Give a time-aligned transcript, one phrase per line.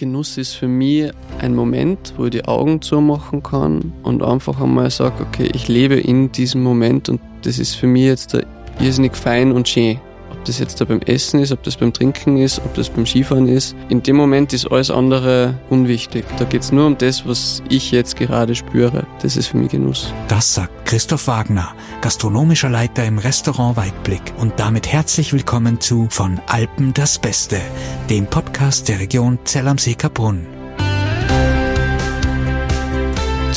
[0.00, 4.90] Genuss ist für mich ein Moment, wo ich die Augen zumachen kann und einfach einmal
[4.90, 8.34] sage, okay, ich lebe in diesem Moment und das ist für mich jetzt
[8.80, 10.00] irrsinnig fein und schön.
[10.40, 13.04] Ob das jetzt da beim Essen ist, ob das beim Trinken ist, ob das beim
[13.04, 13.76] Skifahren ist.
[13.90, 16.24] In dem Moment ist alles andere unwichtig.
[16.38, 19.06] Da geht es nur um das, was ich jetzt gerade spüre.
[19.20, 20.14] Das ist für mich Genuss.
[20.28, 24.22] Das sagt Christoph Wagner, gastronomischer Leiter im Restaurant Weitblick.
[24.38, 27.60] Und damit herzlich willkommen zu Von Alpen das Beste,
[28.08, 30.59] dem Podcast der Region Zell am See Kaprun.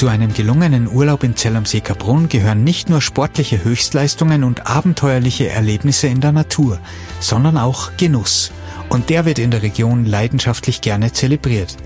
[0.03, 4.67] Zu einem gelungenen Urlaub in Zell am See Kaprun gehören nicht nur sportliche Höchstleistungen und
[4.67, 6.79] abenteuerliche Erlebnisse in der Natur,
[7.21, 8.51] sondern auch Genuss.
[8.89, 11.77] Und der wird in der Region leidenschaftlich gerne zelebriert.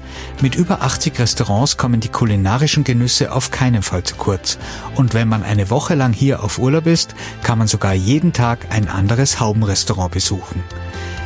[0.41, 4.57] Mit über 80 Restaurants kommen die kulinarischen Genüsse auf keinen Fall zu kurz.
[4.95, 8.65] Und wenn man eine Woche lang hier auf Urlaub ist, kann man sogar jeden Tag
[8.71, 10.63] ein anderes Haubenrestaurant besuchen.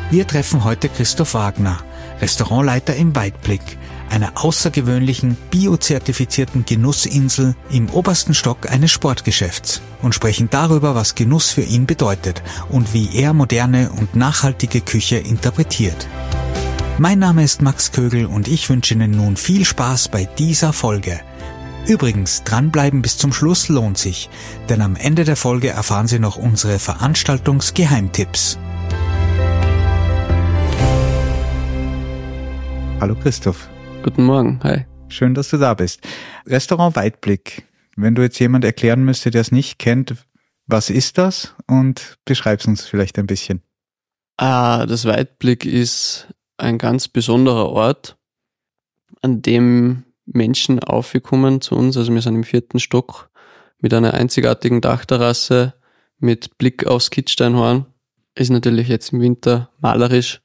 [0.10, 1.78] Wir treffen heute Christoph Wagner,
[2.20, 3.62] Restaurantleiter im Weitblick
[4.12, 11.62] einer außergewöhnlichen biozertifizierten Genussinsel im obersten Stock eines Sportgeschäfts und sprechen darüber, was Genuss für
[11.62, 16.08] ihn bedeutet und wie er moderne und nachhaltige Küche interpretiert.
[16.98, 21.22] Mein Name ist Max Kögel und ich wünsche Ihnen nun viel Spaß bei dieser Folge.
[21.88, 24.30] Übrigens, dranbleiben bis zum Schluss lohnt sich,
[24.70, 28.60] denn am Ende der Folge erfahren Sie noch unsere Veranstaltungsgeheimtipps.
[33.00, 33.68] Hallo Christoph.
[34.04, 34.86] Guten Morgen, hi.
[35.10, 36.02] Schön, dass du da bist.
[36.48, 37.68] Restaurant Weitblick.
[37.96, 40.16] Wenn du jetzt jemand erklären müsste, der es nicht kennt,
[40.66, 41.54] was ist das?
[41.68, 43.62] Und beschreib's uns vielleicht ein bisschen.
[44.38, 48.18] Ah, das Weitblick ist ein ganz besonderer Ort,
[49.22, 51.96] an dem Menschen aufgekommen zu uns.
[51.96, 53.30] Also wir sind im vierten Stock
[53.82, 55.76] mit einer einzigartigen Dachterrasse
[56.18, 57.86] mit Blick aufs Kitzsteinhorn.
[58.34, 60.42] Ist natürlich jetzt im Winter malerisch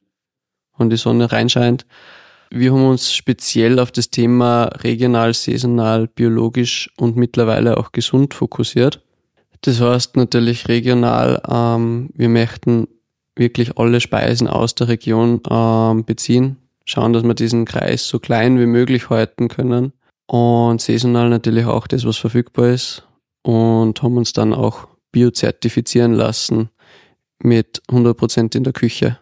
[0.73, 1.87] und die Sonne reinscheint.
[2.51, 9.03] Wir haben uns speziell auf das Thema regional, saisonal, biologisch und mittlerweile auch gesund fokussiert.
[9.63, 12.89] Das heißt natürlich regional, ähm, wir möchten
[13.35, 18.59] wirklich alle Speisen aus der Region ähm, beziehen, schauen, dass wir diesen Kreis so klein
[18.59, 19.93] wie möglich halten können
[20.27, 23.07] und saisonal natürlich auch das, was verfügbar ist
[23.43, 26.71] und haben uns dann auch biozertifizieren lassen
[27.43, 29.19] mit 100% in der Küche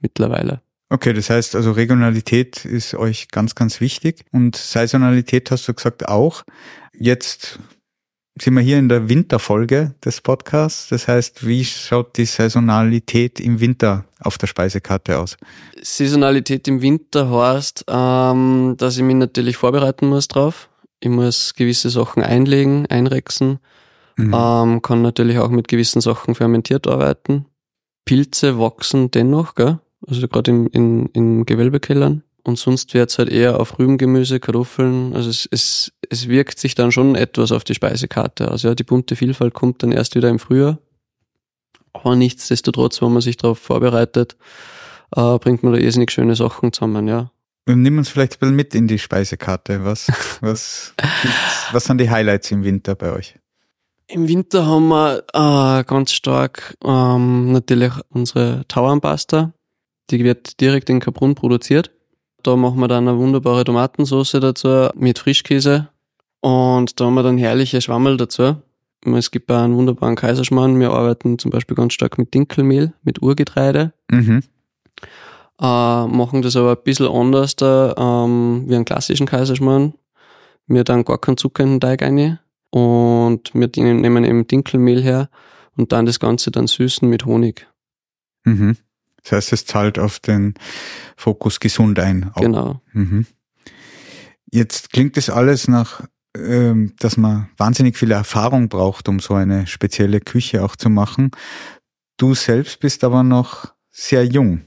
[0.00, 0.60] mittlerweile.
[0.88, 6.08] Okay, das heißt also Regionalität ist euch ganz, ganz wichtig und Saisonalität hast du gesagt
[6.08, 6.44] auch.
[6.92, 7.58] Jetzt
[8.40, 10.88] sind wir hier in der Winterfolge des Podcasts.
[10.88, 15.36] Das heißt, wie schaut die Saisonalität im Winter auf der Speisekarte aus?
[15.82, 20.68] Saisonalität im Winter heißt, ähm, dass ich mich natürlich vorbereiten muss drauf.
[21.00, 23.58] Ich muss gewisse Sachen einlegen, einrechsen.
[24.16, 24.34] Mhm.
[24.34, 27.46] Ähm, kann natürlich auch mit gewissen Sachen fermentiert arbeiten.
[28.04, 29.80] Pilze wachsen dennoch, gell?
[30.06, 32.22] Also gerade in, in, in Gewölbekellern.
[32.44, 35.14] Und sonst wird's halt eher auf Rübengemüse, Kartoffeln.
[35.16, 38.62] Also es, es, es wirkt sich dann schon etwas auf die Speisekarte aus.
[38.62, 40.78] Ja, die bunte Vielfalt kommt dann erst wieder im Frühjahr.
[41.92, 44.36] Aber nichtsdestotrotz, wenn man sich darauf vorbereitet,
[45.16, 47.32] äh, bringt man da irrsinnig schöne Sachen zusammen, ja.
[47.68, 49.84] Und nimm uns vielleicht ein bisschen mit in die Speisekarte.
[49.84, 50.06] Was,
[50.40, 50.94] was,
[51.72, 53.34] was sind die Highlights im Winter bei euch?
[54.08, 59.52] Im Winter haben wir äh, ganz stark ähm, natürlich unsere Tauernpasta.
[60.10, 61.90] Die wird direkt in Kaprun produziert.
[62.42, 65.88] Da machen wir dann eine wunderbare Tomatensauce dazu mit Frischkäse.
[66.40, 68.56] Und da haben wir dann herrliche Schwammel dazu.
[69.04, 70.78] Es gibt auch einen wunderbaren Kaiserschmarrn.
[70.78, 73.92] Wir arbeiten zum Beispiel ganz stark mit Dinkelmehl, mit Urgetreide.
[74.10, 74.42] Mhm.
[75.60, 79.94] Äh, machen das aber ein bisschen anders da, ähm, wie einen klassischen Kaiserschmarrn.
[80.66, 82.38] Wir dann gar keinen Zucker in den Teig rein.
[82.70, 85.30] Und wir nehmen eben Dinkelmehl her
[85.76, 87.66] und dann das Ganze dann süßen mit Honig.
[88.44, 88.76] Mhm.
[89.26, 90.54] Das heißt, es zahlt auf den
[91.16, 92.30] Fokus gesund ein.
[92.34, 92.40] Auch.
[92.40, 92.80] Genau.
[92.92, 93.26] Mhm.
[94.52, 96.06] Jetzt klingt das alles nach,
[96.36, 101.32] ähm, dass man wahnsinnig viel Erfahrung braucht, um so eine spezielle Küche auch zu machen.
[102.18, 104.60] Du selbst bist aber noch sehr jung.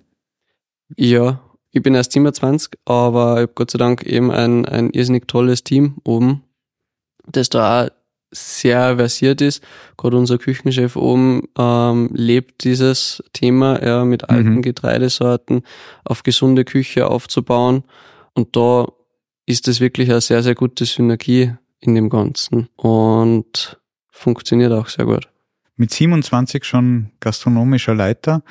[0.97, 1.41] Ja,
[1.72, 5.64] ich bin erst 27, aber ich habe Gott sei Dank eben ein, ein irrsinnig tolles
[5.64, 6.44] Team oben,
[7.26, 7.90] das da auch
[8.31, 9.64] sehr versiert ist.
[9.97, 14.61] Gerade unser Küchenchef oben ähm, lebt dieses Thema, ja, mit alten mhm.
[14.61, 15.64] Getreidesorten
[16.03, 17.84] auf gesunde Küche aufzubauen.
[18.34, 18.87] Und da
[19.46, 23.79] ist es wirklich eine sehr, sehr gute Synergie in dem Ganzen und
[24.11, 25.28] funktioniert auch sehr gut.
[25.76, 28.43] Mit 27 schon gastronomischer Leiter.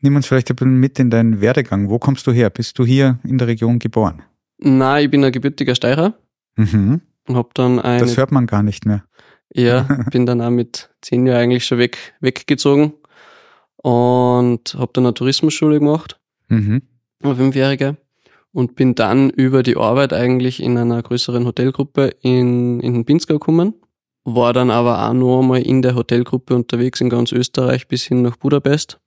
[0.00, 1.88] Nimm uns vielleicht ein bisschen mit in deinen Werdegang.
[1.88, 2.50] Wo kommst du her?
[2.50, 4.22] Bist du hier in der Region geboren?
[4.58, 6.14] Nein, ich bin ein gebürtiger Steirer.
[6.56, 8.00] Mhm und hab dann eine.
[8.00, 9.04] Das hört man gar nicht mehr.
[9.52, 12.94] Ja, bin dann auch mit zehn Jahren eigentlich schon weg, weggezogen
[13.76, 16.82] und hab dann eine Tourismusschule gemacht, mhm.
[17.22, 17.96] eine fünfjährige.
[18.52, 23.34] und bin dann über die Arbeit eigentlich in einer größeren Hotelgruppe in, in den Pinzgau
[23.34, 23.74] gekommen.
[24.24, 28.22] War dann aber auch noch einmal in der Hotelgruppe unterwegs in ganz Österreich bis hin
[28.22, 29.00] nach Budapest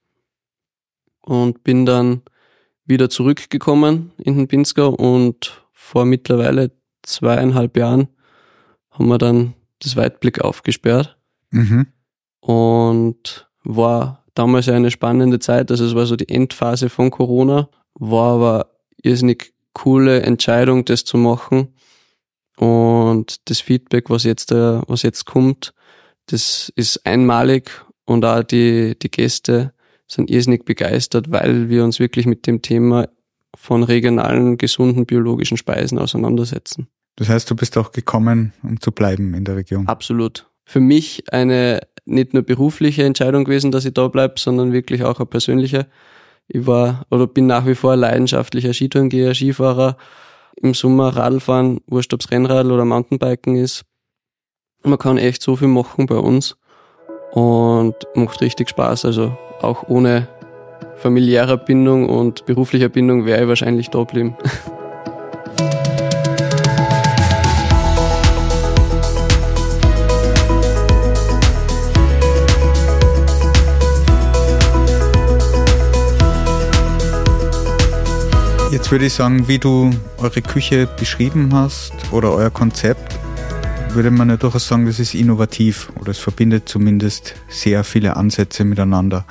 [1.20, 2.22] und bin dann
[2.84, 6.72] wieder zurückgekommen in den Pinzgau und vor mittlerweile
[7.02, 8.08] zweieinhalb Jahren
[8.90, 11.16] haben wir dann das Weitblick aufgesperrt
[11.50, 11.86] mhm.
[12.40, 15.70] und war damals eine spannende Zeit.
[15.70, 18.70] Also es war so die Endphase von Corona, war aber
[19.02, 21.74] irrsinnig coole Entscheidung, das zu machen.
[22.56, 25.74] Und das Feedback, was jetzt, was jetzt kommt,
[26.26, 27.70] das ist einmalig
[28.04, 29.72] und auch die, die Gäste
[30.06, 33.08] sind irrsinnig begeistert, weil wir uns wirklich mit dem Thema
[33.56, 36.88] von regionalen, gesunden, biologischen Speisen auseinandersetzen.
[37.16, 39.86] Das heißt, du bist auch gekommen, um zu bleiben in der Region.
[39.86, 40.48] Absolut.
[40.64, 45.18] Für mich eine nicht nur berufliche Entscheidung gewesen, dass ich da bleibe, sondern wirklich auch
[45.18, 45.86] eine persönliche.
[46.48, 49.96] Ich war oder bin nach wie vor leidenschaftlicher Skitourengeher, Skifahrer.
[50.56, 53.84] Im Sommer Radfahren, wurscht ob's Rennrad oder Mountainbiken ist.
[54.84, 56.56] Man kann echt so viel machen bei uns
[57.32, 59.04] und macht richtig Spaß.
[59.04, 60.28] Also auch ohne
[60.96, 64.36] familiärer Bindung und beruflicher Bindung wäre ich wahrscheinlich da geblieben.
[78.72, 83.18] Jetzt würde ich sagen, wie du eure Küche beschrieben hast oder euer Konzept,
[83.94, 88.64] würde man ja durchaus sagen, das ist innovativ oder es verbindet zumindest sehr viele Ansätze
[88.64, 89.26] miteinander.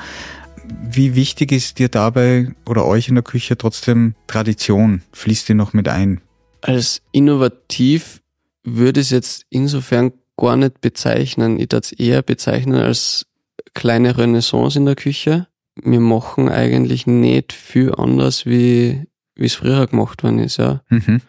[0.93, 5.01] Wie wichtig ist dir dabei oder euch in der Küche trotzdem Tradition?
[5.13, 6.19] Fließt die noch mit ein?
[6.61, 8.21] Als innovativ
[8.63, 11.59] würde ich es jetzt insofern gar nicht bezeichnen.
[11.59, 13.25] Ich würde es eher bezeichnen als
[13.73, 15.47] kleine Renaissance in der Küche.
[15.81, 19.05] Wir machen eigentlich nicht viel anders wie
[19.35, 20.81] wie es früher gemacht worden ist, ja.
[20.89, 21.21] Mhm.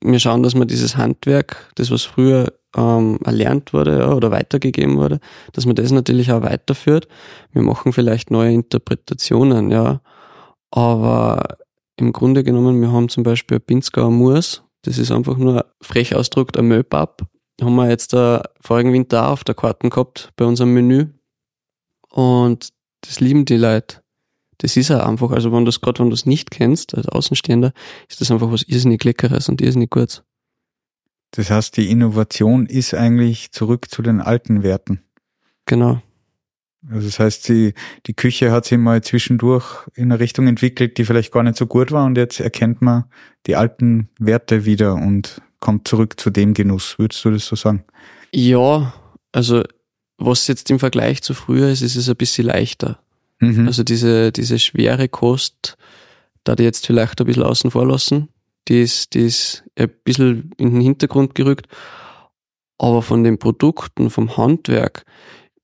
[0.00, 4.96] Wir schauen, dass man dieses Handwerk, das was früher ähm, erlernt wurde ja, oder weitergegeben
[4.96, 5.20] wurde,
[5.52, 7.08] dass man das natürlich auch weiterführt.
[7.52, 10.00] Wir machen vielleicht neue Interpretationen, ja.
[10.70, 11.58] Aber
[11.96, 16.56] im Grunde genommen, wir haben zum Beispiel Pinzgauer Moors, das ist einfach nur frech ausdruckt
[16.56, 17.22] ein Möbab.
[17.60, 21.08] Haben wir jetzt da vorigen Winter auch auf der Karten gehabt bei unserem Menü.
[22.08, 22.70] Und
[23.02, 24.02] das lieben die Leute
[24.62, 27.08] das ist ja einfach, also wenn du es gerade, wenn du es nicht kennst, als
[27.08, 27.72] Außenstehender,
[28.08, 30.22] ist das einfach was irrsinnig Leckeres und irrsinnig Gutes.
[31.32, 35.02] Das heißt, die Innovation ist eigentlich zurück zu den alten Werten.
[35.66, 36.00] Genau.
[36.90, 37.74] Also das heißt, die,
[38.06, 41.66] die Küche hat sich mal zwischendurch in eine Richtung entwickelt, die vielleicht gar nicht so
[41.66, 43.04] gut war und jetzt erkennt man
[43.46, 46.98] die alten Werte wieder und kommt zurück zu dem Genuss.
[46.98, 47.84] Würdest du das so sagen?
[48.32, 48.92] Ja,
[49.30, 49.62] also
[50.18, 52.98] was jetzt im Vergleich zu früher ist, ist es ein bisschen leichter.
[53.38, 53.66] Mhm.
[53.68, 55.76] Also diese, diese schwere Kost,
[56.44, 58.28] da die jetzt vielleicht ein bisschen außen vor lassen,
[58.68, 61.66] die ist, die ist ein bisschen in den Hintergrund gerückt.
[62.78, 65.04] Aber von den Produkten, vom Handwerk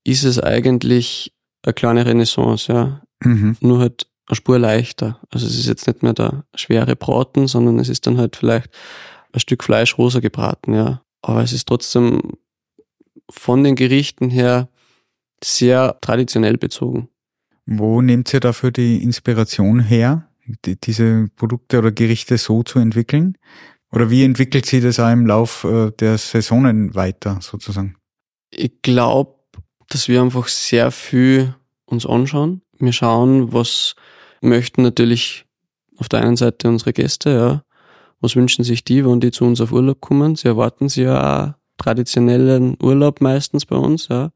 [0.05, 1.33] ist es eigentlich
[1.65, 3.03] eine kleine Renaissance, ja.
[3.23, 3.57] Mhm.
[3.61, 5.21] Nur halt eine Spur leichter.
[5.31, 8.71] Also es ist jetzt nicht mehr der schwere Braten, sondern es ist dann halt vielleicht
[9.33, 11.03] ein Stück Fleisch rosa gebraten, ja.
[11.23, 12.23] Aber es ist trotzdem
[13.31, 14.69] von den Gerichten her
[15.43, 17.09] sehr traditionell bezogen.
[17.67, 20.28] Wo nehmt ihr dafür die Inspiration her,
[20.65, 23.37] die, diese Produkte oder Gerichte so zu entwickeln?
[23.91, 27.97] Oder wie entwickelt sich das auch im Lauf äh, der Saisonen weiter sozusagen?
[28.51, 29.35] Ich glaube,
[29.89, 31.55] dass wir einfach sehr viel
[31.87, 32.63] uns anschauen.
[32.79, 33.95] Wir schauen, was
[34.41, 35.47] möchten natürlich
[35.97, 37.63] auf der einen Seite unsere Gäste, ja.
[38.21, 40.35] Was wünschen sich die, wenn die zu uns auf Urlaub kommen?
[40.35, 44.33] Sie erwarten sie ja auch traditionellen Urlaub meistens bei uns, ja.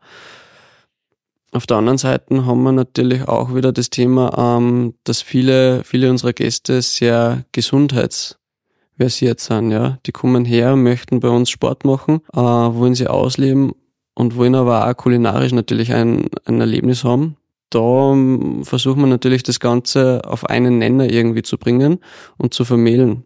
[1.54, 6.08] Auf der anderen Seite haben wir natürlich auch wieder das Thema, ähm, dass viele, viele
[6.08, 9.70] unserer Gäste sehr gesundheitsversiert sind.
[9.70, 13.72] Ja, die kommen her, möchten bei uns Sport machen, äh, wollen sie ausleben
[14.14, 17.36] und wollen aber auch kulinarisch natürlich ein, ein Erlebnis haben.
[17.68, 21.98] Da ähm, versuchen wir natürlich das Ganze auf einen Nenner irgendwie zu bringen
[22.38, 23.24] und zu vermählen.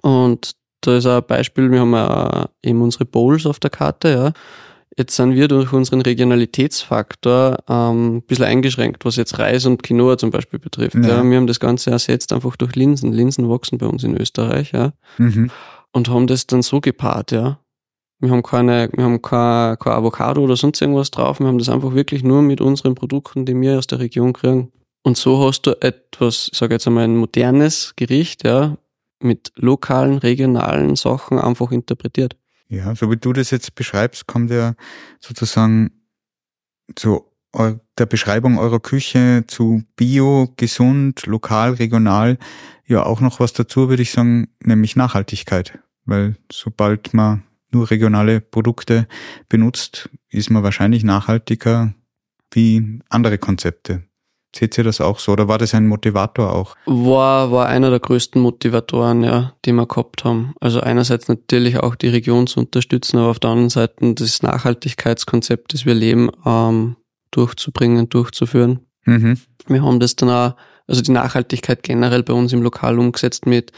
[0.00, 4.08] Und da ist auch ein Beispiel, wir haben ja eben unsere Bowls auf der Karte,
[4.08, 4.32] ja
[4.96, 10.16] Jetzt sind wir durch unseren Regionalitätsfaktor ähm, ein bisschen eingeschränkt, was jetzt Reis und Quinoa
[10.18, 10.94] zum Beispiel betrifft.
[10.94, 11.08] Ja.
[11.08, 11.24] ja.
[11.24, 13.12] wir haben das Ganze ersetzt einfach durch Linsen.
[13.12, 14.92] Linsen wachsen bei uns in Österreich, ja.
[15.18, 15.50] Mhm.
[15.92, 17.58] Und haben das dann so gepaart, ja.
[18.20, 21.40] Wir haben keine, wir haben kein, kein Avocado oder sonst irgendwas drauf.
[21.40, 24.72] Wir haben das einfach wirklich nur mit unseren Produkten, die wir aus der Region kriegen.
[25.02, 28.76] Und so hast du etwas, ich sage jetzt einmal ein modernes Gericht, ja,
[29.20, 32.36] mit lokalen, regionalen Sachen einfach interpretiert.
[32.68, 34.74] Ja, so wie du das jetzt beschreibst, kommt ja
[35.20, 35.90] sozusagen
[36.94, 37.30] zu
[37.98, 42.36] der Beschreibung eurer Küche zu Bio, gesund, lokal, regional
[42.86, 45.78] ja auch noch was dazu, würde ich sagen, nämlich Nachhaltigkeit.
[46.04, 49.06] Weil sobald man nur regionale Produkte
[49.48, 51.94] benutzt, ist man wahrscheinlich nachhaltiger
[52.52, 54.04] wie andere Konzepte.
[54.56, 56.76] Seht ihr das auch so oder war das ein Motivator auch?
[56.86, 60.54] War, war einer der größten Motivatoren, ja, die wir gehabt haben.
[60.60, 65.74] Also einerseits natürlich auch die Region zu unterstützen, aber auf der anderen Seite das Nachhaltigkeitskonzept,
[65.74, 66.96] das wir leben, ähm,
[67.32, 68.80] durchzubringen, durchzuführen.
[69.06, 69.38] Mhm.
[69.66, 70.54] Wir haben das dann auch,
[70.86, 73.72] also die Nachhaltigkeit generell bei uns im Lokal umgesetzt mit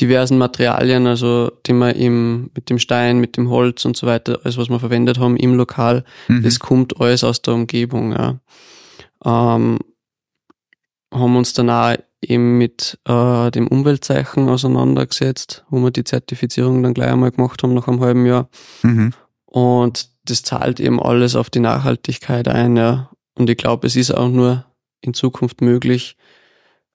[0.00, 4.40] diversen Materialien, also die wir im, mit dem Stein, mit dem Holz und so weiter,
[4.42, 6.42] alles was wir verwendet haben im Lokal, mhm.
[6.42, 8.38] das kommt alles aus der Umgebung, ja.
[9.24, 9.78] Ähm,
[11.12, 17.10] haben uns danach eben mit äh, dem Umweltzeichen auseinandergesetzt, wo wir die Zertifizierung dann gleich
[17.10, 18.48] einmal gemacht haben nach einem halben Jahr.
[18.82, 19.12] Mhm.
[19.46, 23.10] Und das zahlt eben alles auf die Nachhaltigkeit ein, ja.
[23.34, 24.66] Und ich glaube, es ist auch nur
[25.00, 26.16] in Zukunft möglich,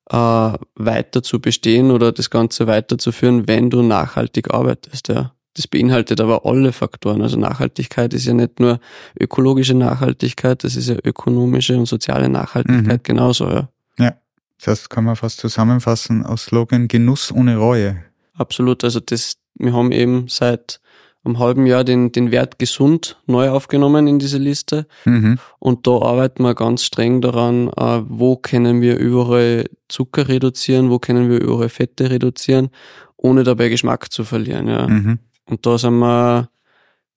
[0.10, 5.32] äh, weiter zu bestehen oder das Ganze weiterzuführen, wenn du nachhaltig arbeitest, ja.
[5.56, 7.22] Das beinhaltet aber alle Faktoren.
[7.22, 8.82] Also Nachhaltigkeit ist ja nicht nur
[9.18, 13.04] ökologische Nachhaltigkeit, das ist ja ökonomische und soziale Nachhaltigkeit mhm.
[13.04, 13.70] genauso, ja.
[14.00, 14.16] Ja,
[14.64, 18.04] das kann man fast zusammenfassen aus Slogan Genuss ohne Reue.
[18.34, 20.80] Absolut, also das, wir haben eben seit
[21.26, 24.86] einem halben Jahr den, den Wert gesund neu aufgenommen in diese Liste.
[25.06, 25.40] Mhm.
[25.60, 31.00] Und da arbeiten wir ganz streng daran, äh, wo können wir überall Zucker reduzieren, wo
[31.00, 32.70] können wir überall Fette reduzieren,
[33.18, 34.68] ohne dabei Geschmack zu verlieren.
[34.68, 34.88] Ja.
[34.88, 35.20] Mhm.
[35.46, 36.50] Und da sind wir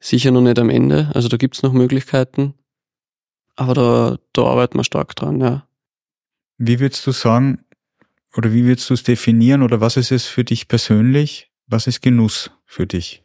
[0.01, 1.11] sicher noch nicht am Ende.
[1.15, 2.55] Also da gibt's noch Möglichkeiten.
[3.57, 5.65] Aber da, da arbeiten wir stark dran, ja.
[6.59, 7.65] Wie würdest du sagen,
[8.37, 11.51] oder wie würdest du es definieren, oder was ist es für dich persönlich?
[11.67, 13.23] Was ist Genuss für dich?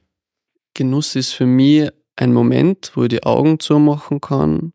[0.73, 4.73] Genuss ist für mich ein Moment, wo ich die Augen zumachen kann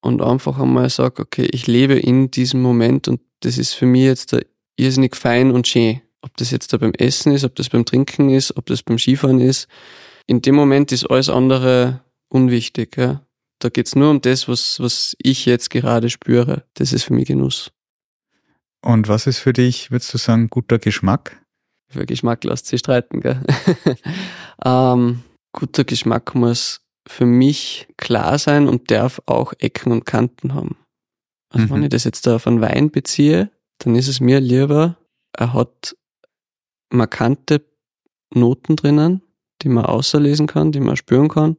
[0.00, 4.02] und einfach einmal sage, okay, ich lebe in diesem Moment und das ist für mich
[4.02, 4.36] jetzt
[4.76, 6.00] irrsinnig fein und schön.
[6.20, 8.98] Ob das jetzt da beim Essen ist, ob das beim Trinken ist, ob das beim
[8.98, 9.68] Skifahren ist.
[10.26, 12.96] In dem Moment ist alles andere unwichtig.
[12.96, 13.26] Ja.
[13.58, 16.64] Da geht's nur um das, was, was ich jetzt gerade spüre.
[16.74, 17.73] Das ist für mich Genuss.
[18.84, 21.42] Und was ist für dich, würdest du sagen, guter Geschmack?
[21.88, 23.40] Für Geschmack lässt sich streiten, gell?
[24.64, 25.22] ähm,
[25.52, 30.76] guter Geschmack muss für mich klar sein und darf auch Ecken und Kanten haben.
[31.48, 31.70] Also mhm.
[31.70, 34.98] wenn ich das jetzt da auf einen Wein beziehe, dann ist es mir lieber,
[35.32, 35.96] er hat
[36.90, 37.64] markante
[38.34, 39.22] Noten drinnen,
[39.62, 41.56] die man außerlesen kann, die man spüren kann,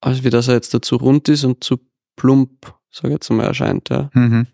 [0.00, 1.78] als wie dass er jetzt dazu rund ist und zu
[2.16, 3.88] plump, sag ich jetzt mal, erscheint.
[3.88, 4.10] Ja.
[4.14, 4.48] Mhm.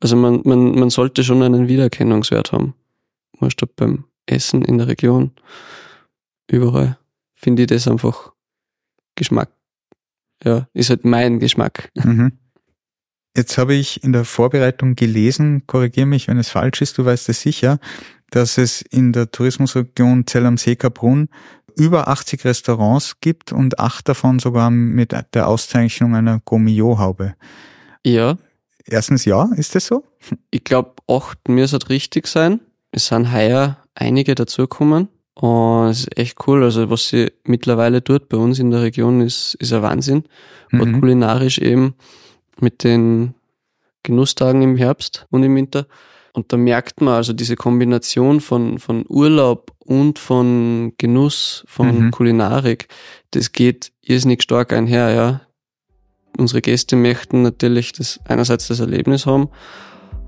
[0.00, 2.74] Also man, man, man sollte schon einen Wiedererkennungswert haben.
[3.38, 5.32] Wurscht ob beim Essen in der Region,
[6.50, 6.98] überall,
[7.34, 8.32] finde ich das einfach
[9.14, 9.50] Geschmack.
[10.42, 11.90] Ja, ist halt mein Geschmack.
[11.94, 12.32] Mhm.
[13.36, 17.28] Jetzt habe ich in der Vorbereitung gelesen, korrigiere mich, wenn es falsch ist, du weißt
[17.28, 17.78] es sicher,
[18.30, 21.28] dass es in der Tourismusregion Zell am See Kaprun
[21.76, 27.34] über 80 Restaurants gibt und acht davon sogar mit der Auszeichnung einer Gomio-Haube.
[28.04, 28.38] Ja,
[28.86, 30.04] Erstens ja, ist das so?
[30.50, 32.60] Ich glaube, acht müsste richtig sein.
[32.92, 35.08] Es sind heuer einige dazugekommen.
[35.34, 36.64] Und es ist echt cool.
[36.64, 40.24] Also was sie mittlerweile tut bei uns in der Region ist, ist ein Wahnsinn.
[40.70, 41.00] Mhm.
[41.00, 41.94] kulinarisch eben
[42.60, 43.34] mit den
[44.02, 45.86] Genusstagen im Herbst und im Winter.
[46.32, 52.10] Und da merkt man also diese Kombination von, von Urlaub und von Genuss, von mhm.
[52.12, 52.86] Kulinarik,
[53.32, 55.40] das geht irrsinnig stark einher, ja
[56.38, 59.48] unsere Gäste möchten natürlich das einerseits das Erlebnis haben,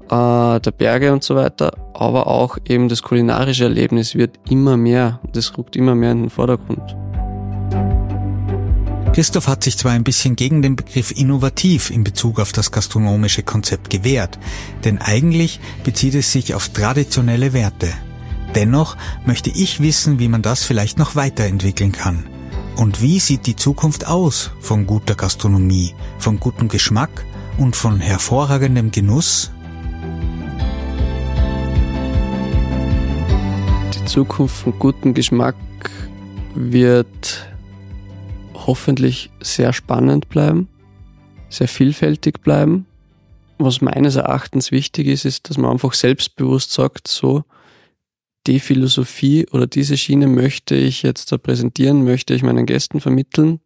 [0.07, 5.21] äh, der Berge und so weiter, aber auch eben das kulinarische Erlebnis wird immer mehr,
[5.33, 6.97] das rückt immer mehr in den Vordergrund.
[9.13, 13.43] Christoph hat sich zwar ein bisschen gegen den Begriff innovativ in Bezug auf das gastronomische
[13.43, 14.39] Konzept gewehrt,
[14.85, 17.93] denn eigentlich bezieht es sich auf traditionelle Werte.
[18.55, 22.27] Dennoch möchte ich wissen, wie man das vielleicht noch weiterentwickeln kann.
[22.77, 27.25] Und wie sieht die Zukunft aus von guter Gastronomie, von gutem Geschmack
[27.59, 29.51] und von hervorragendem Genuss?
[33.95, 35.55] Die Zukunft von gutem Geschmack
[36.55, 37.47] wird
[38.55, 40.69] hoffentlich sehr spannend bleiben,
[41.49, 42.87] sehr vielfältig bleiben.
[43.59, 47.45] Was meines Erachtens wichtig ist, ist, dass man einfach selbstbewusst sagt, so,
[48.47, 53.61] die Philosophie oder diese Schiene möchte ich jetzt da präsentieren, möchte ich meinen Gästen vermitteln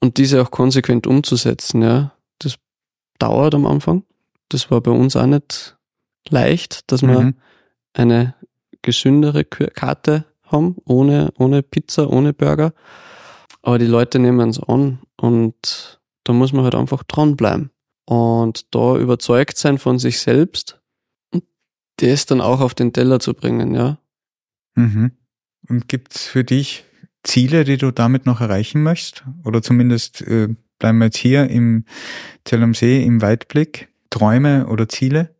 [0.00, 2.12] und diese auch konsequent umzusetzen, ja.
[2.38, 2.56] Das
[3.18, 4.04] dauert am Anfang.
[4.48, 5.76] Das war bei uns auch nicht
[6.28, 7.34] leicht, dass wir mhm.
[7.94, 8.34] eine
[8.82, 12.72] gesündere Karte haben, ohne, ohne Pizza, ohne Burger.
[13.62, 17.70] Aber die Leute nehmen es an und da muss man halt einfach dranbleiben.
[18.04, 20.81] Und da überzeugt sein von sich selbst
[22.08, 23.98] das dann auch auf den Teller zu bringen, ja.
[24.74, 25.12] Mhm.
[25.68, 26.84] Und gibt's für dich
[27.22, 29.24] Ziele, die du damit noch erreichen möchtest?
[29.44, 31.84] Oder zumindest äh, bleiben wir jetzt hier im
[32.44, 33.88] Zell am See, im Weitblick.
[34.10, 35.34] Träume oder Ziele?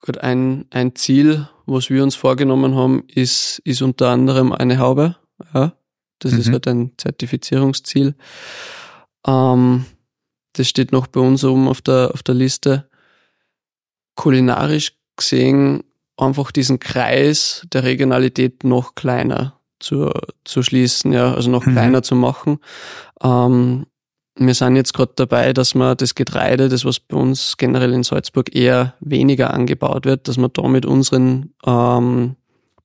[0.00, 5.16] Gut, ein, ein Ziel, was wir uns vorgenommen haben, ist, ist unter anderem eine Haube.
[5.52, 5.72] Ja,
[6.18, 6.38] das mhm.
[6.38, 8.14] ist halt ein Zertifizierungsziel.
[9.26, 9.86] Ähm,
[10.52, 12.88] das steht noch bei uns oben auf der, auf der Liste.
[14.14, 15.82] Kulinarisch gesehen
[16.16, 20.10] einfach diesen Kreis der Regionalität noch kleiner zu,
[20.44, 21.72] zu schließen, ja, also noch mhm.
[21.72, 22.58] kleiner zu machen.
[23.22, 23.86] Ähm,
[24.36, 28.02] wir sind jetzt gerade dabei, dass man das Getreide, das was bei uns generell in
[28.02, 32.36] Salzburg eher weniger angebaut wird, dass wir da mit unseren ähm,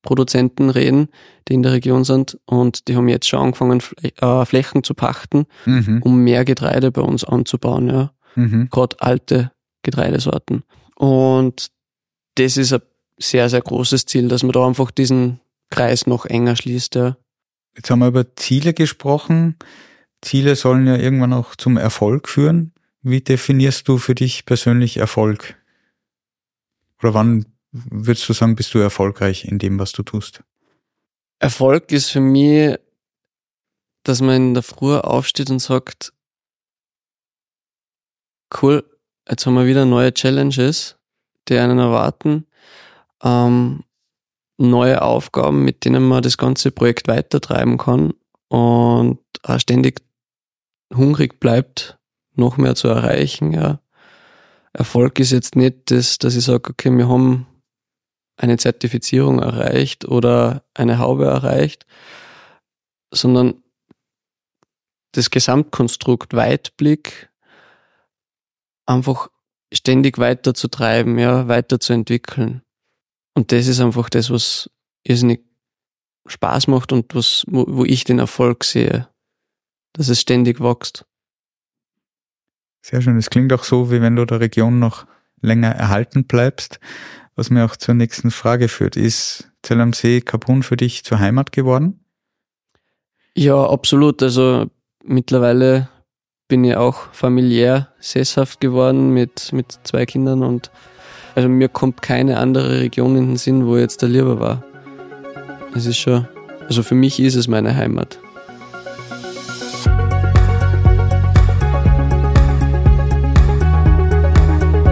[0.01, 1.09] Produzenten reden,
[1.47, 3.81] die in der Region sind und die haben jetzt schon angefangen,
[4.21, 6.01] äh, Flächen zu pachten, mhm.
[6.03, 8.11] um mehr Getreide bei uns anzubauen, ja.
[8.35, 8.69] Mhm.
[8.69, 10.63] Gerade alte Getreidesorten.
[10.95, 11.71] Und
[12.35, 12.81] das ist ein
[13.19, 17.17] sehr, sehr großes Ziel, dass man da einfach diesen Kreis noch enger schließt, ja.
[17.75, 19.55] Jetzt haben wir über Ziele gesprochen.
[20.21, 22.73] Ziele sollen ja irgendwann auch zum Erfolg führen.
[23.01, 25.55] Wie definierst du für dich persönlich Erfolg?
[27.01, 30.43] Oder wann würdest du sagen, bist du erfolgreich in dem, was du tust?
[31.39, 32.77] Erfolg ist für mich,
[34.03, 36.13] dass man in der Früh aufsteht und sagt,
[38.61, 38.83] cool,
[39.29, 40.97] jetzt haben wir wieder neue Challenges,
[41.47, 42.45] die einen erwarten,
[43.23, 43.83] ähm,
[44.57, 48.13] neue Aufgaben, mit denen man das ganze Projekt weitertreiben kann
[48.49, 50.01] und auch ständig
[50.93, 51.97] hungrig bleibt,
[52.33, 53.51] noch mehr zu erreichen.
[53.51, 53.79] Ja.
[54.73, 57.47] Erfolg ist jetzt nicht das, dass ich sage, okay, wir haben
[58.37, 61.85] eine Zertifizierung erreicht oder eine Haube erreicht,
[63.11, 63.63] sondern
[65.13, 67.29] das Gesamtkonstrukt Weitblick
[68.85, 69.29] einfach
[69.73, 72.61] ständig weiter zu treiben, ja, weiter zu entwickeln.
[73.33, 74.69] Und das ist einfach das, was
[75.03, 75.43] irrsinnig
[76.27, 79.07] Spaß macht und was, wo, wo ich den Erfolg sehe,
[79.93, 81.05] dass es ständig wächst.
[82.81, 83.17] Sehr schön.
[83.17, 85.05] Es klingt auch so, wie wenn du der Region noch
[85.41, 86.79] länger erhalten bleibst.
[87.35, 91.19] Was mir auch zur nächsten Frage führt, ist Zell am See Kapun für dich zur
[91.19, 92.03] Heimat geworden?
[93.35, 94.23] Ja, absolut.
[94.23, 94.69] Also
[95.03, 95.89] mittlerweile
[96.47, 100.71] bin ich auch familiär sesshaft geworden mit, mit zwei Kindern und
[101.35, 104.63] also mir kommt keine andere Region in den Sinn, wo ich jetzt da lieber war.
[105.75, 106.27] Es ist schon,
[106.67, 108.19] also für mich ist es meine Heimat.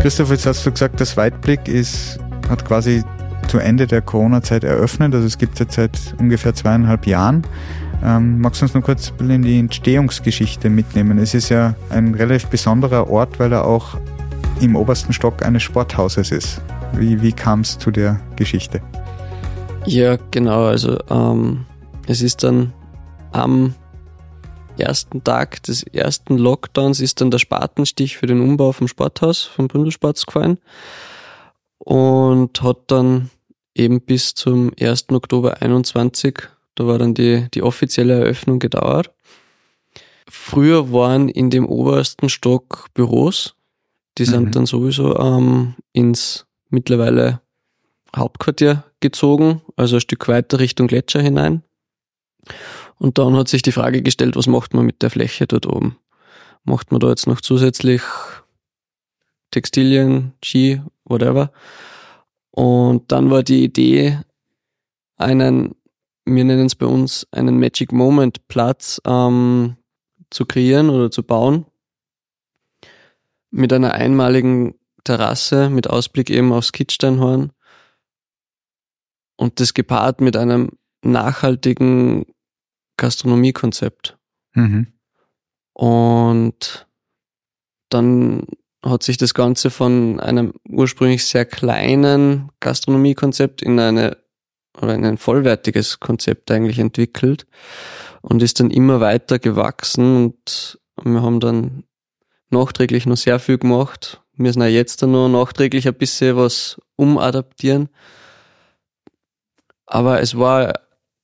[0.01, 2.19] Christoph, jetzt hast du gesagt, das Weitblick ist
[2.49, 3.03] hat quasi
[3.47, 5.13] zu Ende der Corona-Zeit eröffnet.
[5.13, 7.43] Also es gibt es jetzt seit ungefähr zweieinhalb Jahren.
[8.03, 11.17] Ähm, magst du uns noch kurz in die Entstehungsgeschichte mitnehmen?
[11.17, 13.97] Es ist ja ein relativ besonderer Ort, weil er auch
[14.61, 16.61] im obersten Stock eines Sporthauses ist.
[16.93, 18.81] Wie, wie kam es zu der Geschichte?
[19.85, 20.65] Ja, genau.
[20.65, 21.65] Also ähm,
[22.07, 22.73] es ist dann
[23.31, 23.75] am
[24.79, 29.67] ersten Tag des ersten Lockdowns ist dann der Spatenstich für den Umbau vom Sporthaus vom
[29.67, 30.59] Bündelsports gefallen
[31.79, 33.29] und hat dann
[33.75, 35.09] eben bis zum 1.
[35.11, 36.39] Oktober 21,
[36.75, 39.11] da war dann die, die offizielle Eröffnung gedauert.
[40.29, 43.55] Früher waren in dem obersten Stock Büros,
[44.17, 44.27] die mhm.
[44.27, 47.41] sind dann sowieso ähm, ins mittlerweile
[48.15, 51.63] Hauptquartier gezogen, also ein Stück weiter Richtung Gletscher hinein.
[52.97, 55.97] Und dann hat sich die Frage gestellt, was macht man mit der Fläche dort oben?
[56.63, 58.01] Macht man da jetzt noch zusätzlich
[59.51, 61.51] Textilien, Ski, whatever.
[62.51, 64.19] Und dann war die Idee,
[65.17, 65.75] einen,
[66.25, 69.77] wir nennen es bei uns einen Magic Moment Platz ähm,
[70.29, 71.65] zu kreieren oder zu bauen.
[73.57, 77.51] Mit einer einmaligen Terrasse mit Ausblick eben aufs Kitzsteinhorn.
[79.37, 82.25] Und das gepaart mit einem nachhaltigen
[82.97, 84.17] Gastronomiekonzept.
[84.53, 84.87] Mhm.
[85.73, 86.87] Und
[87.89, 88.47] dann
[88.83, 94.17] hat sich das Ganze von einem ursprünglich sehr kleinen Gastronomiekonzept in eine
[94.81, 97.47] oder in ein vollwertiges Konzept eigentlich entwickelt
[98.21, 101.83] und ist dann immer weiter gewachsen und wir haben dann
[102.49, 104.21] nachträglich noch sehr viel gemacht.
[104.33, 107.89] Wir müssen auch jetzt noch nachträglich ein bisschen was umadaptieren.
[109.85, 110.73] Aber es war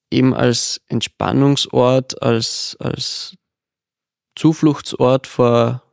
[0.10, 3.36] eben als Entspannungsort, als, als
[4.36, 5.84] Zufluchtsort vor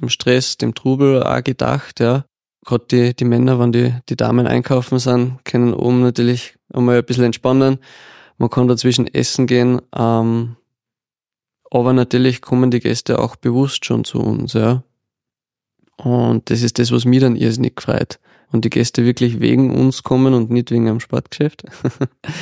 [0.00, 2.24] dem Stress, dem Trubel auch gedacht, ja.
[2.64, 7.04] Gerade die, die Männer, wenn die, die Damen einkaufen sind, können oben natürlich einmal ein
[7.04, 7.78] bisschen entspannen.
[8.38, 9.80] Man kann dazwischen essen gehen.
[9.94, 10.56] Ähm,
[11.76, 14.82] Aber natürlich kommen die Gäste auch bewusst schon zu uns, ja.
[15.98, 18.18] Und das ist das, was mir dann irrsinnig freut.
[18.50, 21.64] Und die Gäste wirklich wegen uns kommen und nicht wegen einem Sportgeschäft.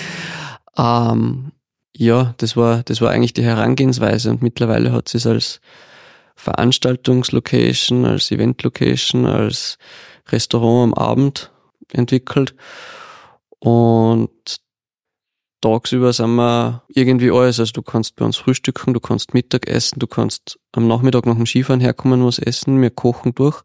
[0.78, 1.50] ähm,
[1.96, 5.60] ja, das war, das war eigentlich die Herangehensweise und mittlerweile hat sie es als
[6.36, 9.78] Veranstaltungslocation, als Eventlocation, als
[10.28, 11.50] Restaurant am Abend
[11.90, 12.54] entwickelt.
[13.58, 14.30] Und
[15.64, 17.58] tagsüber sind wir irgendwie alles.
[17.58, 21.36] Also du kannst bei uns frühstücken, du kannst Mittag essen, du kannst am Nachmittag nach
[21.36, 23.62] dem Skifahren herkommen, was essen, wir kochen durch.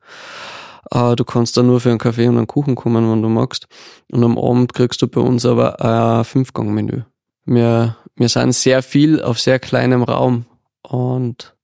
[0.93, 3.67] Uh, du kannst da nur für einen Kaffee und einen Kuchen kommen, wenn du magst.
[4.11, 7.01] Und am Abend kriegst du bei uns aber ein Fünfgang-Menü.
[7.45, 10.45] Wir, wir sind sehr viel auf sehr kleinem Raum
[10.81, 11.55] und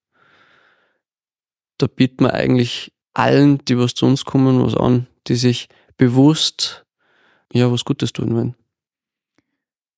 [1.78, 6.86] da bieten wir eigentlich allen, die was zu uns kommen, was an, die sich bewusst
[7.54, 8.56] ja was Gutes tun wollen.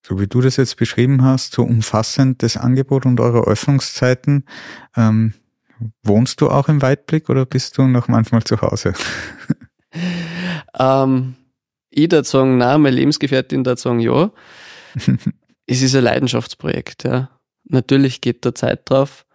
[0.07, 4.45] So wie du das jetzt beschrieben hast, so umfassend das Angebot und eure Öffnungszeiten,
[4.95, 5.33] ähm,
[6.01, 8.93] wohnst du auch im Weitblick oder bist du noch manchmal zu Hause?
[10.79, 11.35] ähm,
[11.89, 14.31] ich würde sagen, nein, meine Lebensgefährtin würde sagen, ja.
[15.65, 17.29] es ist ein Leidenschaftsprojekt, ja.
[17.65, 19.25] Natürlich geht da Zeit drauf,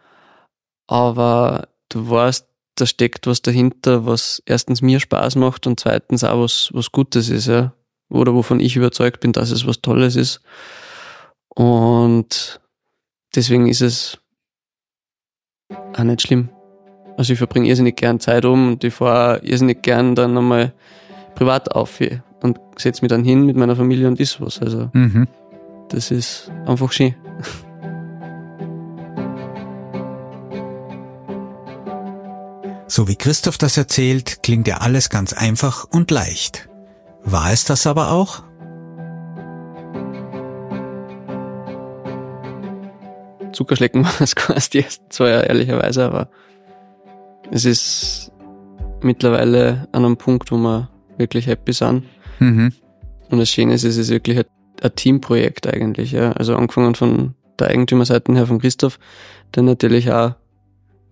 [0.86, 6.40] aber du weißt, da steckt was dahinter, was erstens mir Spaß macht und zweitens auch
[6.42, 7.74] was, was Gutes ist, ja.
[8.12, 10.40] Oder wovon ich überzeugt bin, dass es was Tolles ist.
[11.48, 12.60] Und
[13.34, 14.18] deswegen ist es
[15.96, 16.50] auch nicht schlimm.
[17.16, 20.72] Also ich verbringe irrsinnig gern Zeit um und ich fahre irrsinnig gern dann nochmal
[21.34, 22.00] privat auf
[22.42, 24.60] und setze mich dann hin mit meiner Familie und isst was.
[24.60, 25.28] Also mhm.
[25.88, 27.14] das ist einfach schön.
[32.88, 36.68] So wie Christoph das erzählt, klingt ja alles ganz einfach und leicht.
[37.24, 38.42] War es das aber auch?
[43.52, 46.28] Zuckerschlecken war es quasi die ersten zwei Jahre, ehrlicherweise, aber
[47.50, 48.32] es ist
[49.02, 52.04] mittlerweile an einem Punkt, wo wir wirklich happy sind.
[52.38, 52.72] Mhm.
[53.30, 54.44] Und das Schöne ist, es ist wirklich ein,
[54.82, 56.32] ein Teamprojekt eigentlich, ja.
[56.32, 58.98] Also angefangen von der Eigentümerseite her von Christoph,
[59.54, 60.34] der natürlich auch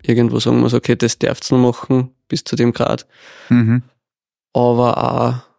[0.03, 3.05] irgendwo sagen muss, okay, das darfst du noch machen, bis zu dem Grad.
[3.49, 3.83] Mhm.
[4.53, 5.50] Aber auch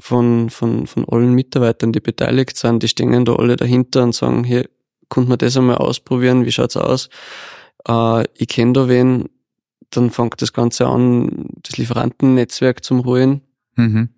[0.00, 4.44] von, von, von allen Mitarbeitern, die beteiligt sind, die stehen da alle dahinter und sagen,
[4.44, 4.68] hier,
[5.08, 7.08] konnte man das einmal ausprobieren, wie schaut's aus?
[7.86, 9.28] Äh, ich kenne da wen,
[9.90, 13.42] dann fängt das Ganze an, das Lieferantennetzwerk zum Holen.
[13.76, 14.08] Mhm.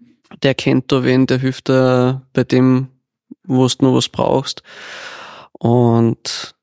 [0.42, 2.88] Der kennt da wen, der hilft da bei dem,
[3.44, 4.62] wo du noch was brauchst.
[5.52, 6.54] Und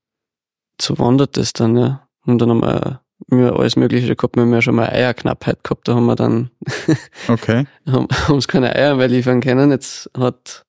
[0.81, 2.07] so wandert das dann, ja.
[2.25, 5.87] Und dann haben wir, wir alles Mögliche gehabt, wir haben ja schon mal Eierknappheit gehabt,
[5.87, 6.49] da haben wir dann,
[7.27, 7.65] okay.
[7.87, 9.71] haben uns keine Eier mehr liefern können.
[9.71, 10.65] Jetzt hat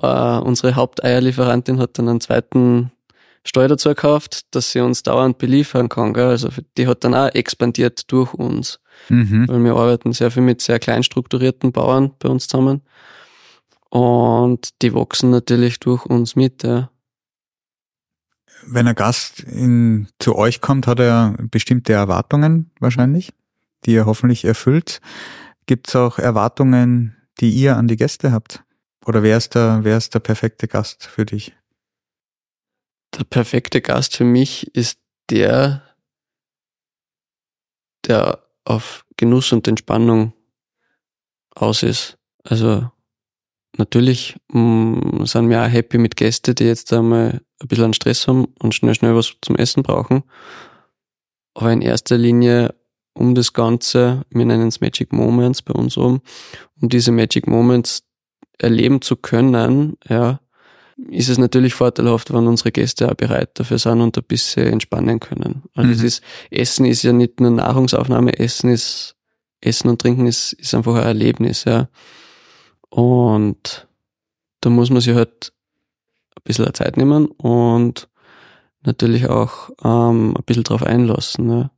[0.00, 2.92] äh, unsere Haupteierlieferantin hat dann einen zweiten
[3.44, 6.14] Steuer dazu gekauft, dass sie uns dauernd beliefern kann.
[6.14, 6.28] Gell?
[6.28, 8.80] Also die hat dann auch expandiert durch uns.
[9.08, 9.48] Mhm.
[9.48, 12.82] Weil wir arbeiten sehr viel mit sehr klein strukturierten Bauern bei uns zusammen.
[13.90, 16.62] Und die wachsen natürlich durch uns mit.
[16.62, 16.90] Ja
[18.66, 23.32] wenn ein Gast in, zu euch kommt, hat er bestimmte Erwartungen wahrscheinlich,
[23.84, 25.00] die er hoffentlich erfüllt.
[25.66, 28.62] Gibt es auch Erwartungen, die ihr an die Gäste habt?
[29.04, 31.54] Oder wer ist, der, wer ist der perfekte Gast für dich?
[33.18, 34.98] Der perfekte Gast für mich ist
[35.30, 35.82] der,
[38.06, 40.32] der auf Genuss und Entspannung
[41.54, 42.18] aus ist.
[42.42, 42.90] Also
[43.78, 47.94] natürlich mh, mm, sind wir auch happy mit Gästen, die jetzt einmal ein bisschen an
[47.94, 50.22] Stress haben und schnell, schnell was zum Essen brauchen.
[51.54, 52.74] Aber in erster Linie
[53.14, 56.20] um das Ganze, wir nennen es Magic Moments bei uns um,
[56.80, 58.02] um diese Magic Moments
[58.58, 60.40] erleben zu können, ja,
[61.10, 65.18] ist es natürlich vorteilhaft, wenn unsere Gäste auch bereit dafür sind und ein bisschen entspannen
[65.20, 65.62] können.
[65.74, 65.94] Also mhm.
[65.94, 69.16] es ist, Essen ist ja nicht nur Nahrungsaufnahme, Essen ist,
[69.60, 71.88] Essen und Trinken ist, ist einfach ein Erlebnis, ja.
[72.94, 73.88] Und
[74.60, 75.52] da muss man sich halt
[76.36, 78.08] ein bisschen Zeit nehmen und
[78.84, 81.44] natürlich auch ähm, ein bisschen drauf einlassen.
[81.44, 81.72] Ne?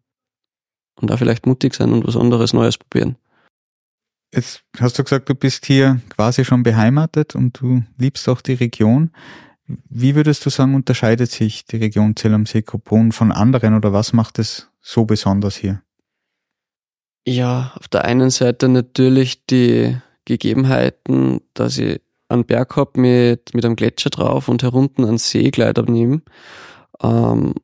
[1.00, 3.16] Und auch vielleicht mutig sein und was anderes Neues probieren.
[4.34, 8.52] Jetzt hast du gesagt, du bist hier quasi schon beheimatet und du liebst auch die
[8.52, 9.10] Region.
[9.66, 13.94] Wie würdest du sagen, unterscheidet sich die Region Zell am See Kopon von anderen oder
[13.94, 15.80] was macht es so besonders hier?
[17.26, 23.64] Ja, auf der einen Seite natürlich die Gegebenheiten, dass ich einen Berg hab mit, mit
[23.64, 26.22] einem Gletscher drauf und herunten einen See gleich abnehmen.
[27.00, 27.54] Ähm,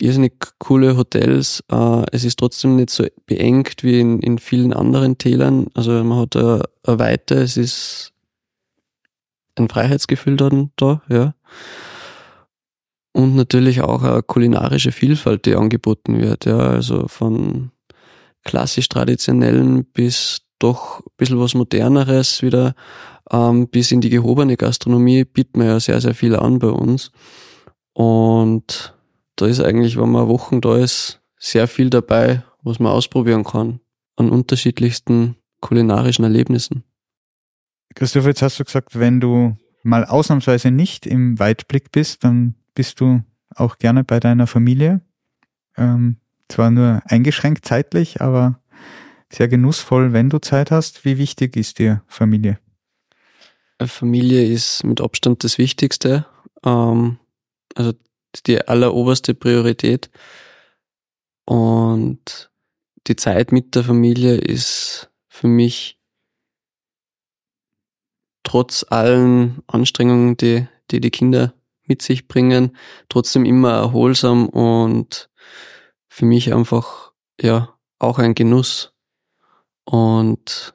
[0.00, 1.64] irrsinnig coole Hotels.
[1.70, 5.68] Äh, es ist trotzdem nicht so beengt wie in, in vielen anderen Tälern.
[5.74, 8.12] Also man hat eine, eine Weite, es ist
[9.56, 11.34] ein Freiheitsgefühl dann da, ja.
[13.12, 16.44] Und natürlich auch eine kulinarische Vielfalt, die angeboten wird.
[16.44, 17.72] Ja, also von
[18.44, 22.74] klassisch traditionellen bis doch ein bisschen was moderneres wieder
[23.30, 27.12] ähm, bis in die gehobene Gastronomie bieten wir ja sehr, sehr viel an bei uns.
[27.92, 28.94] Und
[29.36, 33.80] da ist eigentlich, wenn man Wochen da ist, sehr viel dabei, was man ausprobieren kann
[34.16, 36.84] an unterschiedlichsten kulinarischen Erlebnissen.
[37.94, 43.00] Christoph, jetzt hast du gesagt, wenn du mal ausnahmsweise nicht im Weitblick bist, dann bist
[43.00, 43.22] du
[43.54, 45.00] auch gerne bei deiner Familie.
[45.76, 46.16] Ähm,
[46.48, 48.60] zwar nur eingeschränkt zeitlich, aber
[49.32, 51.04] sehr genussvoll, wenn du Zeit hast.
[51.04, 52.58] Wie wichtig ist dir Familie?
[53.80, 56.26] Familie ist mit Abstand das Wichtigste.
[56.64, 57.18] Ähm,
[57.74, 57.92] also
[58.46, 60.10] die alleroberste Priorität.
[61.44, 62.50] Und
[63.06, 65.98] die Zeit mit der Familie ist für mich
[68.42, 72.76] trotz allen Anstrengungen, die die, die Kinder mit sich bringen,
[73.08, 75.30] trotzdem immer erholsam und
[76.08, 78.92] für mich einfach, ja, auch ein Genuss.
[79.90, 80.74] Und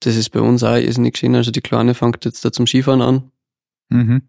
[0.00, 1.34] das ist bei uns auch irrsinnig schön.
[1.34, 3.32] Also die Kleine fängt jetzt da zum Skifahren an.
[3.88, 4.28] Mhm.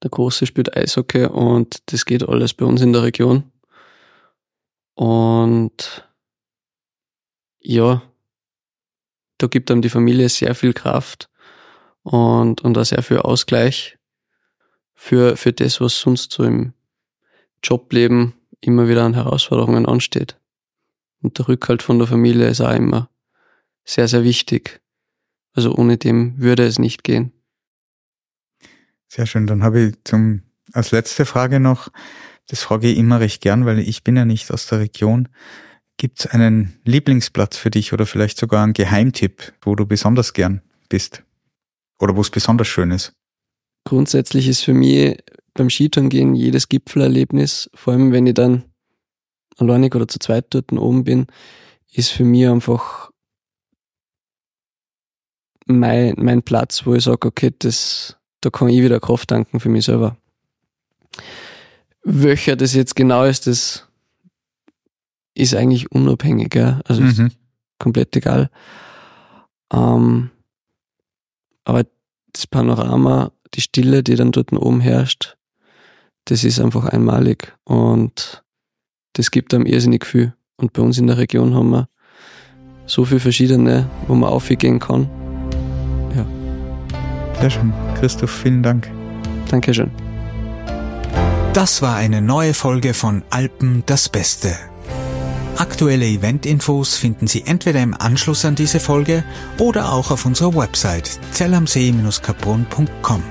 [0.00, 3.50] Der Große spielt Eishockey und das geht alles bei uns in der Region.
[4.94, 6.08] Und
[7.58, 8.00] ja,
[9.38, 11.28] da gibt einem die Familie sehr viel Kraft
[12.04, 13.98] und, und auch sehr viel Ausgleich
[14.94, 16.74] für, für das, was sonst so im
[17.64, 20.38] Jobleben immer wieder an Herausforderungen ansteht.
[21.22, 23.10] Und der Rückhalt von der Familie ist auch immer
[23.84, 24.80] sehr, sehr wichtig.
[25.52, 27.32] Also ohne dem würde es nicht gehen.
[29.08, 29.46] Sehr schön.
[29.46, 31.88] Dann habe ich zum, als letzte Frage noch,
[32.48, 35.28] das frage ich immer recht gern, weil ich bin ja nicht aus der Region.
[35.96, 40.60] Gibt es einen Lieblingsplatz für dich oder vielleicht sogar einen Geheimtipp, wo du besonders gern
[40.88, 41.22] bist?
[41.98, 43.12] Oder wo es besonders schön ist?
[43.84, 45.16] Grundsätzlich ist für mich
[45.54, 48.64] beim Skitouren gehen jedes Gipfelerlebnis, vor allem wenn ich dann
[49.56, 51.26] alleinig oder zu zweit dort oben bin,
[51.92, 53.10] ist für mich einfach
[55.66, 59.68] mein, mein Platz, wo ich sage, okay, das, da kann ich wieder Kraft tanken für
[59.68, 60.16] mich selber.
[62.04, 63.88] Welcher das jetzt genau ist, das
[65.34, 66.80] ist eigentlich unabhängig, ja.
[66.84, 67.32] Also mhm.
[67.78, 68.50] komplett egal.
[69.72, 70.30] Ähm,
[71.64, 71.84] aber
[72.32, 75.36] das Panorama, die Stille, die dann dort oben herrscht,
[76.26, 78.44] das ist einfach einmalig und
[79.16, 80.32] das gibt einem irrsinnig viel.
[80.56, 81.88] Und bei uns in der Region haben wir
[82.86, 85.10] so viele verschiedene, wo man aufgehen kann.
[87.40, 87.72] Sehr schön.
[87.98, 88.90] Christoph, vielen Dank.
[89.50, 89.90] Dankeschön.
[91.52, 94.56] Das war eine neue Folge von Alpen das Beste.
[95.56, 99.24] Aktuelle Eventinfos finden Sie entweder im Anschluss an diese Folge
[99.58, 103.22] oder auch auf unserer Website zellamsee-kaprun.com.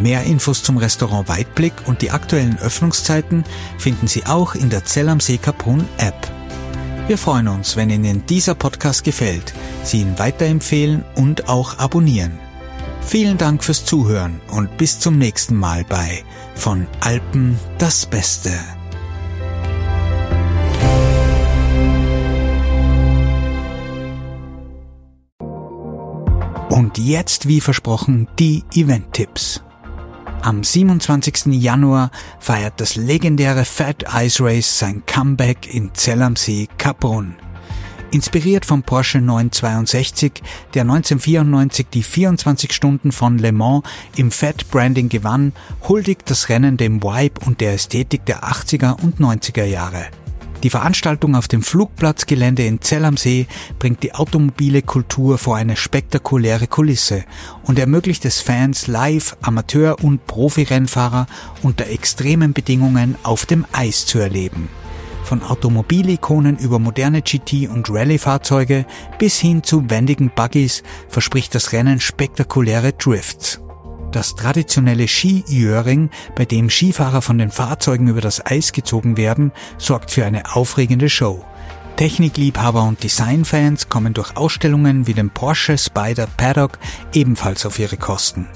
[0.00, 3.44] Mehr Infos zum Restaurant Weitblick und die aktuellen Öffnungszeiten
[3.78, 6.30] finden Sie auch in der Zell am See Kaprun App.
[7.08, 9.54] Wir freuen uns, wenn Ihnen dieser Podcast gefällt,
[9.84, 12.38] Sie ihn weiterempfehlen und auch abonnieren.
[13.00, 16.24] Vielen Dank fürs Zuhören und bis zum nächsten Mal bei
[16.56, 18.50] Von Alpen das Beste.
[26.68, 29.62] Und jetzt, wie versprochen, die Event-Tipps.
[30.46, 31.46] Am 27.
[31.60, 37.34] Januar feiert das legendäre Fat Ice Race sein Comeback in Zell am See Kaprun.
[38.12, 40.34] Inspiriert vom Porsche 962,
[40.74, 43.82] der 1994 die 24 Stunden von Le Mans
[44.14, 45.52] im Fat Branding gewann,
[45.88, 50.06] huldigt das Rennen dem Vibe und der Ästhetik der 80er und 90er Jahre.
[50.62, 53.46] Die Veranstaltung auf dem Flugplatzgelände in Zell am See
[53.78, 57.24] bringt die automobile Kultur vor eine spektakuläre Kulisse
[57.64, 61.26] und ermöglicht es Fans live Amateur- und Profi-Rennfahrer
[61.62, 64.68] unter extremen Bedingungen auf dem Eis zu erleben.
[65.24, 68.86] Von Automobilikonen über moderne GT- und Rallye-Fahrzeuge
[69.18, 73.60] bis hin zu wendigen Buggies verspricht das Rennen spektakuläre Drifts.
[74.12, 80.10] Das traditionelle Skijöring, bei dem Skifahrer von den Fahrzeugen über das Eis gezogen werden, sorgt
[80.10, 81.44] für eine aufregende Show.
[81.96, 86.78] Technikliebhaber und Designfans kommen durch Ausstellungen wie dem Porsche Spider Paddock
[87.14, 88.46] ebenfalls auf ihre Kosten.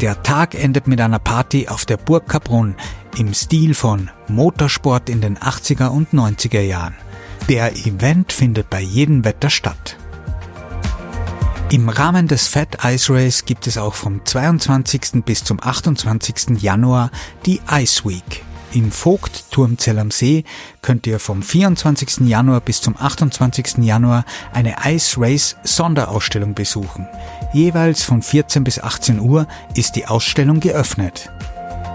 [0.00, 2.74] Der Tag endet mit einer Party auf der Burg Kaprun
[3.16, 6.96] im Stil von Motorsport in den 80er und 90er Jahren.
[7.48, 9.96] Der Event findet bei jedem Wetter statt.
[11.72, 15.24] Im Rahmen des Fat Ice Race gibt es auch vom 22.
[15.24, 16.60] bis zum 28.
[16.60, 17.10] Januar
[17.46, 18.44] die Ice Week.
[18.74, 20.44] Im Vogtturmzell am See
[20.82, 22.28] könnt ihr vom 24.
[22.28, 23.78] Januar bis zum 28.
[23.78, 27.08] Januar eine Ice Race Sonderausstellung besuchen.
[27.54, 31.30] Jeweils von 14 bis 18 Uhr ist die Ausstellung geöffnet.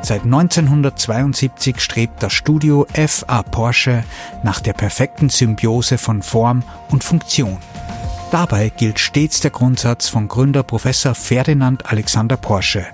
[0.02, 4.04] Seit 1972 strebt das Studio FA Porsche
[4.42, 7.60] nach der perfekten Symbiose von Form und Funktion.
[8.32, 12.86] Dabei gilt stets der Grundsatz von Gründer Professor Ferdinand Alexander Porsche.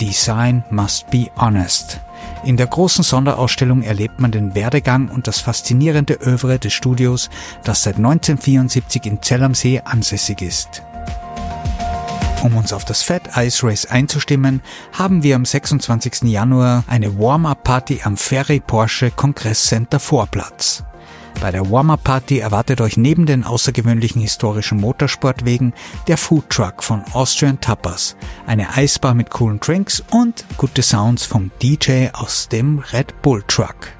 [0.00, 2.00] Design must be honest.
[2.44, 7.30] In der großen Sonderausstellung erlebt man den Werdegang und das faszinierende Övre des Studios,
[7.62, 10.82] das seit 1974 in Zell am See ansässig ist.
[12.42, 14.60] Um uns auf das Fat Ice Race einzustimmen,
[14.92, 16.24] haben wir am 26.
[16.24, 20.82] Januar eine Warm-Up-Party am Ferry Porsche Kongress Center Vorplatz.
[21.40, 25.74] Bei der Warm-Up-Party erwartet euch neben den außergewöhnlichen historischen Motorsportwegen
[26.08, 28.16] der Food Truck von Austrian Tapas,
[28.46, 33.92] eine Eisbar mit coolen Drinks und gute Sounds vom DJ aus dem Red Bull Truck.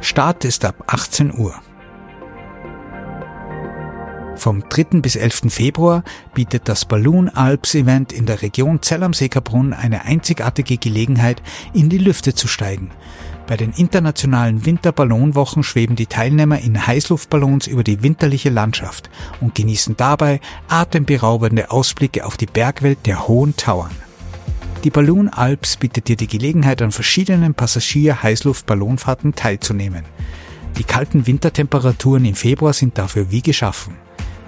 [0.00, 1.54] Start ist ab 18 Uhr.
[4.34, 5.00] Vom 3.
[5.00, 5.42] bis 11.
[5.48, 6.02] Februar
[6.34, 11.42] bietet das Balloon Alps Event in der Region Zell am Seekerbrunn eine einzigartige Gelegenheit,
[11.74, 12.90] in die Lüfte zu steigen–
[13.46, 19.96] bei den internationalen Winterballonwochen schweben die Teilnehmer in Heißluftballons über die winterliche Landschaft und genießen
[19.96, 23.90] dabei atemberaubende Ausblicke auf die Bergwelt der hohen Tauern.
[24.84, 30.04] Die Balloon Alps bietet dir die Gelegenheit, an verschiedenen Passagier-Heißluftballonfahrten teilzunehmen.
[30.78, 33.94] Die kalten Wintertemperaturen im Februar sind dafür wie geschaffen.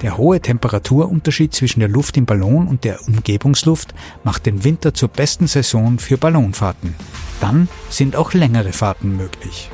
[0.05, 5.09] Der hohe Temperaturunterschied zwischen der Luft im Ballon und der Umgebungsluft macht den Winter zur
[5.09, 6.95] besten Saison für Ballonfahrten.
[7.41, 9.71] Dann sind auch längere Fahrten möglich.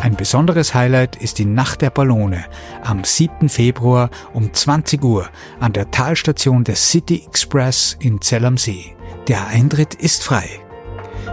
[0.00, 2.46] Ein besonderes Highlight ist die Nacht der Ballone
[2.82, 3.50] am 7.
[3.50, 5.28] Februar um 20 Uhr
[5.60, 8.96] an der Talstation der City Express in Zell am See.
[9.28, 10.48] Der Eintritt ist frei.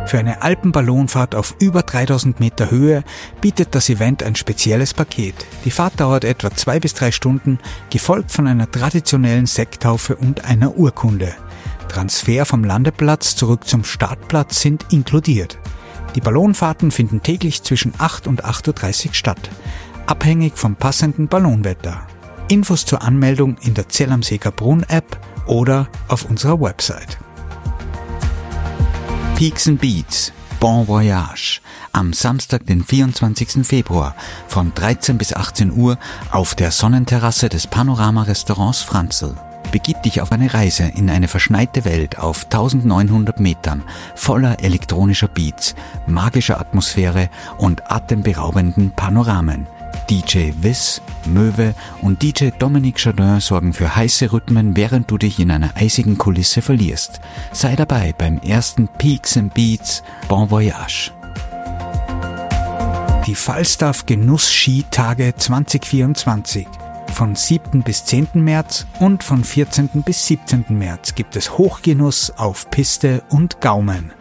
[0.05, 3.03] Für eine Alpenballonfahrt auf über 3000 Meter Höhe
[3.41, 5.35] bietet das Event ein spezielles Paket.
[5.65, 10.77] Die Fahrt dauert etwa zwei bis drei Stunden, gefolgt von einer traditionellen Sekttaufe und einer
[10.77, 11.33] Urkunde.
[11.89, 15.59] Transfer vom Landeplatz zurück zum Startplatz sind inkludiert.
[16.15, 19.49] Die Ballonfahrten finden täglich zwischen 8 und 8.30 Uhr statt,
[20.05, 22.07] abhängig vom passenden Ballonwetter.
[22.49, 27.17] Infos zur Anmeldung in der Zell am Seeker Brunn App oder auf unserer Website.
[29.37, 33.63] Peaks and Beats Bon Voyage am Samstag, den 24.
[33.67, 34.15] Februar
[34.47, 35.99] von 13 bis 18 Uhr
[36.31, 39.35] auf der Sonnenterrasse des Panorama-Restaurants Franzl.
[39.71, 43.83] Begib dich auf eine Reise in eine verschneite Welt auf 1900 Metern
[44.15, 45.75] voller elektronischer Beats,
[46.07, 49.67] magischer Atmosphäre und atemberaubenden Panoramen.
[50.09, 55.51] DJ Wiss, Möwe und DJ Dominique Chardin sorgen für heiße Rhythmen, während du dich in
[55.51, 57.19] einer eisigen Kulisse verlierst.
[57.51, 61.11] Sei dabei beim ersten Peaks and Beats Bon Voyage.
[63.25, 66.65] Die Falstaff Genuss Skitage 2024
[67.11, 67.81] von 7.
[67.81, 68.27] bis 10.
[68.35, 70.03] März und von 14.
[70.05, 70.65] bis 17.
[70.69, 74.13] März gibt es Hochgenuss auf Piste und Gaumen.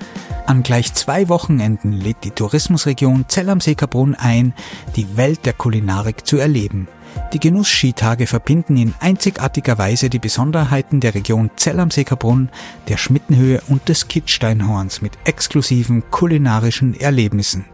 [0.47, 4.55] An gleich zwei Wochenenden lädt die Tourismusregion Zell am Seekerbrunn ein,
[4.95, 6.87] die Welt der Kulinarik zu erleben.
[7.33, 12.51] Die Genuss-Skitage verbinden in einzigartiger Weise die Besonderheiten der Region Zell am Seekerbrunn,
[12.87, 17.65] der Schmittenhöhe und des Kitzsteinhorns mit exklusiven kulinarischen Erlebnissen,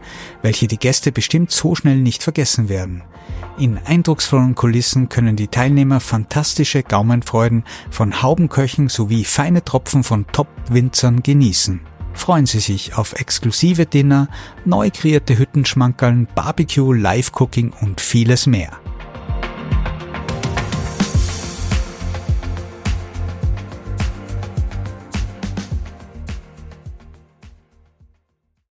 [0.41, 3.03] welche die Gäste bestimmt so schnell nicht vergessen werden.
[3.59, 11.21] In eindrucksvollen Kulissen können die Teilnehmer fantastische Gaumenfreuden von Haubenköchen sowie feine Tropfen von Top-Winzern
[11.21, 11.92] genießen.
[12.13, 14.29] Freuen Sie sich auf exklusive Dinner,
[14.65, 18.79] neu kreierte Hüttenschmankerln, Barbecue, Live-Cooking und vieles mehr.